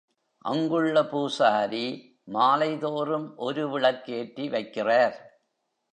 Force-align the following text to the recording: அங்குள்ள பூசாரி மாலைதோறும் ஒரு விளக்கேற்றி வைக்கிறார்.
அங்குள்ள 0.45 1.03
பூசாரி 1.03 1.85
மாலைதோறும் 2.33 3.27
ஒரு 3.35 3.63
விளக்கேற்றி 3.69 4.45
வைக்கிறார். 4.49 5.17